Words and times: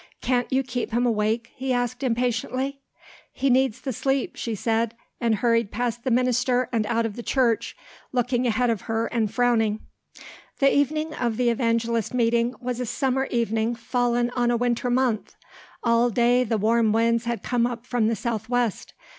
"Can't 0.19 0.51
you 0.51 0.63
keep 0.63 0.93
him 0.93 1.05
awake?" 1.05 1.51
he 1.55 1.71
asked 1.71 2.01
impatiently. 2.01 2.79
"He 3.31 3.51
needs 3.51 3.79
the 3.81 3.93
sleep," 3.93 4.35
she 4.35 4.55
said 4.55 4.95
and 5.19 5.35
hurried 5.35 5.69
past 5.69 6.03
the 6.03 6.09
minister 6.09 6.67
and 6.73 6.87
out 6.87 7.05
of 7.05 7.15
the 7.15 7.21
church, 7.21 7.77
looking 8.11 8.47
ahead 8.47 8.71
of 8.71 8.89
her 8.89 9.05
and 9.05 9.31
frowning. 9.31 9.79
The 10.57 10.75
evening 10.75 11.13
of 11.13 11.37
the 11.37 11.51
evangelist 11.51 12.15
meeting 12.15 12.55
was 12.59 12.79
a 12.79 12.85
summer 12.87 13.25
evening 13.29 13.75
fallen 13.75 14.31
on 14.31 14.49
a 14.49 14.57
winter 14.57 14.89
month. 14.89 15.35
All 15.83 16.09
day 16.09 16.43
the 16.43 16.57
warm 16.57 16.93
winds 16.93 17.25
had 17.25 17.43
come 17.43 17.67
up 17.67 17.85
from 17.85 18.07
the 18.07 18.15
southwest. 18.15 18.95